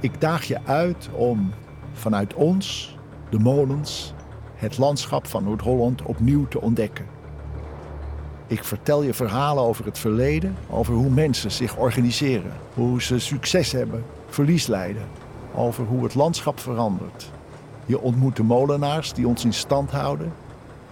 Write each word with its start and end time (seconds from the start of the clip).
Ik 0.00 0.20
daag 0.20 0.44
je 0.44 0.58
uit 0.64 1.08
om 1.12 1.52
vanuit 1.92 2.34
ons, 2.34 2.96
de 3.30 3.38
molens, 3.38 4.14
het 4.54 4.78
landschap 4.78 5.26
van 5.26 5.44
Noord-Holland 5.44 6.02
opnieuw 6.02 6.48
te 6.48 6.60
ontdekken. 6.60 7.06
Ik 8.46 8.64
vertel 8.64 9.02
je 9.02 9.14
verhalen 9.14 9.62
over 9.62 9.84
het 9.84 9.98
verleden, 9.98 10.56
over 10.70 10.94
hoe 10.94 11.10
mensen 11.10 11.50
zich 11.50 11.76
organiseren, 11.76 12.52
hoe 12.74 13.02
ze 13.02 13.18
succes 13.18 13.72
hebben, 13.72 14.04
verlies 14.26 14.66
lijden, 14.66 15.06
over 15.54 15.84
hoe 15.84 16.02
het 16.02 16.14
landschap 16.14 16.60
verandert. 16.60 17.30
Je 17.86 18.00
ontmoet 18.00 18.36
de 18.36 18.42
molenaars 18.42 19.12
die 19.12 19.28
ons 19.28 19.44
in 19.44 19.54
stand 19.54 19.90
houden 19.90 20.32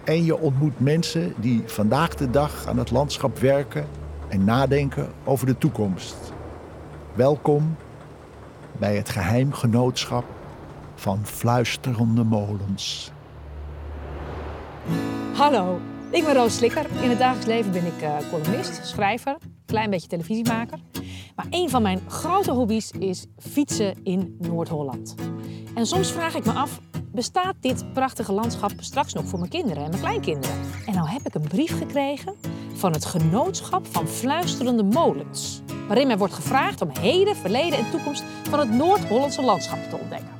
en 0.03 0.23
je 0.23 0.37
ontmoet 0.37 0.79
mensen 0.79 1.33
die 1.37 1.63
vandaag 1.65 2.15
de 2.15 2.29
dag 2.29 2.65
aan 2.65 2.77
het 2.77 2.91
landschap 2.91 3.39
werken 3.39 3.87
en 4.27 4.43
nadenken 4.43 5.09
over 5.23 5.45
de 5.45 5.57
toekomst. 5.57 6.33
Welkom 7.13 7.75
bij 8.77 8.95
het 8.95 9.09
geheimgenootschap 9.09 10.25
van 10.95 11.25
fluisterende 11.25 12.23
molens. 12.23 13.11
Hallo, 15.33 15.79
ik 16.11 16.23
ben 16.23 16.33
Roos 16.33 16.55
Slikker. 16.55 16.85
In 17.01 17.09
het 17.09 17.19
dagelijks 17.19 17.47
leven 17.47 17.71
ben 17.71 17.85
ik 17.85 18.01
uh, 18.01 18.17
columnist, 18.31 18.85
schrijver, 18.87 19.37
klein 19.65 19.89
beetje 19.89 20.07
televisiemaker. 20.07 20.79
Maar 21.35 21.45
een 21.49 21.69
van 21.69 21.81
mijn 21.81 21.99
grote 22.07 22.51
hobby's 22.51 22.91
is 22.91 23.25
fietsen 23.37 24.03
in 24.03 24.35
Noord-Holland. 24.39 25.15
En 25.75 25.85
soms 25.85 26.11
vraag 26.11 26.35
ik 26.35 26.45
me 26.45 26.51
af, 26.51 26.79
bestaat 27.11 27.55
dit 27.59 27.93
prachtige 27.93 28.33
landschap 28.33 28.71
straks 28.77 29.13
nog 29.13 29.25
voor 29.25 29.39
mijn 29.39 29.51
kinderen 29.51 29.83
en 29.83 29.89
mijn 29.89 30.01
kleinkinderen? 30.01 30.57
En 30.85 30.93
nou 30.93 31.09
heb 31.09 31.21
ik 31.25 31.35
een 31.35 31.47
brief 31.47 31.77
gekregen 31.77 32.35
van 32.77 32.93
het 32.93 33.05
Genootschap 33.05 33.87
van 33.91 34.07
Fluisterende 34.07 34.83
Molens. 34.83 35.61
Waarin 35.87 36.07
mij 36.07 36.17
wordt 36.17 36.33
gevraagd 36.33 36.81
om 36.81 36.89
heden, 36.99 37.35
verleden 37.35 37.79
en 37.79 37.91
toekomst 37.91 38.23
van 38.49 38.59
het 38.59 38.69
Noord-Hollandse 38.69 39.41
landschap 39.41 39.89
te 39.89 39.97
ontdekken. 39.97 40.36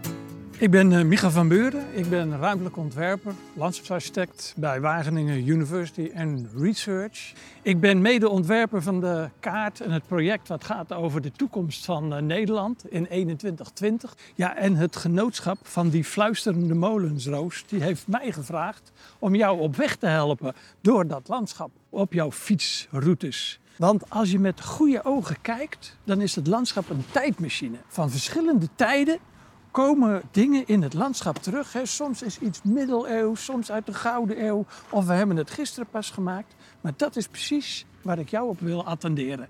Ik 0.60 0.72
ben 0.72 0.92
uh, 0.92 1.04
Micha 1.04 1.30
van 1.30 1.48
Beuren. 1.48 1.86
Ik 1.92 2.10
ben 2.10 2.40
ruimtelijk 2.40 2.78
ontwerper, 2.78 3.34
landschapsarchitect 3.54 4.54
bij 4.56 4.82
Wageningen 4.82 5.48
University 5.48 6.12
and 6.16 6.48
Research. 6.56 7.34
Ik 7.62 7.80
ben 7.80 8.02
medeontwerper 8.02 8.82
van 8.82 9.00
de 9.00 9.30
kaart 9.40 9.82
en 9.82 9.92
het 9.92 10.08
project 10.08 10.48
wat 10.48 10.64
gaat 10.64 10.94
over 10.94 11.22
de 11.22 11.32
toekomst 11.32 11.86
van 11.86 12.14
uh, 12.14 12.20
Nederland 12.20 12.92
in 12.92 13.06
2120. 13.06 14.18
Ja, 14.36 14.56
en 14.56 14.76
het 14.76 14.96
genootschap 14.96 15.58
van 15.62 15.90
die 15.90 16.04
fluisterende 16.04 16.74
molensroos, 16.74 17.64
die 17.68 17.82
heeft 17.82 18.08
mij 18.08 18.32
gevraagd 18.32 18.92
om 19.20 19.36
jou 19.36 19.60
op 19.60 19.76
weg 19.76 19.96
te 19.96 20.08
helpen 20.08 20.54
door 20.82 21.08
dat 21.08 21.28
landschap 21.28 21.72
op 21.90 22.14
jouw 22.14 22.32
fietsroutes. 22.32 23.60
Want 23.76 24.10
als 24.10 24.32
je 24.32 24.40
met 24.40 24.62
goede 24.62 25.04
ogen 25.04 25.42
kijkt, 25.42 25.98
dan 26.04 26.22
is 26.22 26.36
het 26.36 26.48
landschap 26.48 26.90
een 26.90 27.06
tijdmachine 27.12 27.78
van 27.88 28.10
verschillende 28.10 28.68
tijden 28.76 29.20
komen 29.84 30.22
dingen 30.32 30.68
in 30.68 30.82
het 30.82 30.94
landschap 30.94 31.38
terug. 31.38 31.74
Hè. 31.74 31.86
Soms 31.86 32.22
is 32.22 32.40
iets 32.40 32.62
middeleeuws, 32.64 33.44
soms 33.44 33.72
uit 33.72 33.86
de 33.86 33.94
Gouden 33.94 34.46
Eeuw. 34.46 34.66
Of 34.90 35.06
we 35.06 35.14
hebben 35.14 35.38
het 35.38 35.52
gisteren 35.52 35.90
pas 35.90 36.10
gemaakt. 36.10 36.56
Maar 36.82 36.94
dat 36.98 37.16
is 37.16 37.28
precies 37.28 37.86
waar 38.02 38.20
ik 38.20 38.30
jou 38.30 38.50
op 38.50 38.60
wil 38.60 38.86
attenderen. 38.86 39.48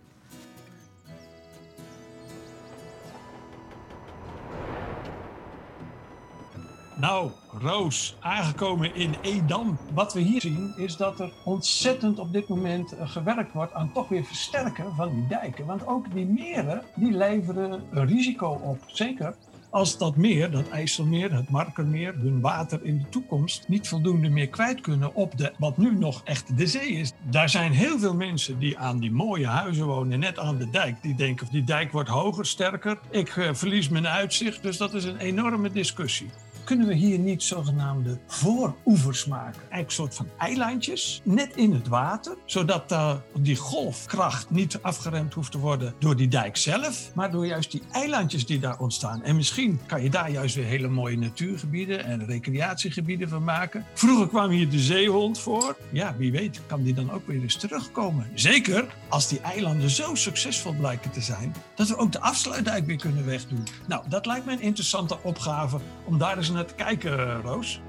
Nou, 6.95 7.31
Roos, 7.52 8.17
aangekomen 8.20 8.95
in 8.95 9.16
Edam. 9.22 9.78
Wat 9.94 10.14
we 10.14 10.20
hier 10.20 10.42
zien 10.42 10.73
is 10.78 10.95
dat 10.98 11.20
er 11.20 11.33
ontzettend 11.44 12.20
op 12.20 12.33
dit 12.33 12.48
moment 12.48 12.92
eh, 12.92 13.09
gewerkt 13.09 13.53
wordt 13.53 13.73
aan 13.73 13.92
toch 13.94 14.08
weer 14.08 14.23
versterken 14.23 14.95
van 14.95 15.14
die 15.14 15.28
dijken. 15.28 15.66
Want 15.66 15.88
ook 15.88 16.14
die 16.14 16.25
meren, 16.25 16.83
die 16.95 17.11
leveren 17.11 17.83
een 17.92 18.08
risico 18.08 18.50
op. 18.50 18.80
Zeker 18.86 19.36
als 19.69 19.97
dat 19.97 20.15
meer, 20.15 20.51
dat 20.51 20.69
IJsselmeer, 20.69 21.33
het 21.33 21.49
Markermeer, 21.49 22.13
hun 22.17 22.41
water 22.41 22.79
in 22.83 22.97
de 22.97 23.09
toekomst 23.09 23.67
niet 23.67 23.87
voldoende 23.87 24.29
meer 24.29 24.47
kwijt 24.47 24.81
kunnen 24.81 25.15
op 25.15 25.37
de, 25.37 25.53
wat 25.58 25.77
nu 25.77 25.95
nog 25.97 26.21
echt 26.23 26.58
de 26.58 26.67
zee 26.67 26.89
is. 26.89 27.14
Daar 27.30 27.49
zijn 27.49 27.71
heel 27.71 27.99
veel 27.99 28.15
mensen 28.15 28.59
die 28.59 28.77
aan 28.77 28.99
die 28.99 29.11
mooie 29.11 29.47
huizen 29.47 29.86
wonen, 29.86 30.19
net 30.19 30.39
aan 30.39 30.58
de 30.58 30.69
dijk. 30.69 31.02
Die 31.02 31.15
denken, 31.15 31.47
die 31.52 31.64
dijk 31.64 31.92
wordt 31.92 32.09
hoger, 32.09 32.45
sterker. 32.45 32.99
Ik 33.09 33.36
uh, 33.36 33.53
verlies 33.53 33.89
mijn 33.89 34.08
uitzicht, 34.08 34.64
dus 34.64 34.77
dat 34.77 34.93
is 34.93 35.03
een 35.03 35.17
enorme 35.17 35.71
discussie 35.71 36.30
kunnen 36.67 36.88
we 36.88 36.94
hier 36.94 37.20
niet 37.20 37.44
zogenaamde 37.44 38.17
vooroevers 38.28 39.26
maken? 39.26 39.61
Eigenlijk 39.61 39.88
een 39.88 39.92
soort 39.92 40.16
van 40.16 40.28
eilandjes, 40.38 41.22
net 41.23 41.55
in 41.55 41.73
het 41.73 41.88
water, 41.88 42.38
zodat 42.45 42.92
uh, 42.92 43.16
die 43.39 43.55
golfkracht 43.55 44.50
niet 44.50 44.80
afgeremd 44.82 45.33
hoeft 45.33 45.52
te 45.52 45.58
worden 45.58 45.94
door 46.00 46.16
die 46.16 46.28
dijk 46.28 46.58
zelf, 46.58 47.11
maar 47.14 47.32
door 47.32 47.45
juist 47.45 47.72
die 47.72 47.82
eilandjes 47.92 48.45
die 48.45 48.60
daar 48.60 48.80
ontstaan. 48.80 49.23
En 49.23 49.36
misschien 49.36 49.80
kan 49.86 50.04
je 50.04 50.10
daar 50.10 50.32
juist 50.32 50.55
weer 50.55 50.66
hele 50.66 50.88
mooie 50.88 51.17
natuurgebieden 51.17 52.05
en 52.05 52.26
recreatiegebieden 52.26 53.30
van 53.30 53.44
maken. 53.44 53.86
Vroeger 53.94 54.28
kwam 54.28 54.49
hier 54.49 54.70
de 54.70 54.80
zeehond 54.80 55.39
voor. 55.39 55.78
Ja, 55.92 56.16
wie 56.17 56.32
weet 56.32 56.61
kan 56.66 56.84
die 56.84 56.94
dan 56.94 57.11
ook 57.11 57.28
weer 57.28 57.42
eens 57.42 57.55
terugkomen. 57.55 58.28
Zeker 58.34 58.95
als 59.08 59.28
die 59.28 59.39
eilanden 59.39 59.89
zo 59.89 60.16
succesvol 60.16 60.73
blijken 60.73 61.11
te 61.11 61.22
zijn, 61.22 61.55
dat 61.76 61.88
we 61.88 61.98
ook 61.98 62.11
de 62.11 62.22
afsluitdijk 62.22 62.86
weer 62.86 62.98
kunnen 62.98 63.26
wegdoen. 63.26 63.67
Nou, 63.88 64.04
dat 64.10 64.26
lijkt 64.26 64.45
me 64.45 64.52
een 64.52 64.61
interessante 64.61 65.17
opgave 65.23 65.80
om 66.04 66.17
daar 66.17 66.38
eens 66.38 66.55
naar 66.57 66.73
kijken, 66.75 67.41
Roos. 67.41 67.81